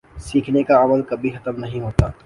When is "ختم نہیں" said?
1.29-1.81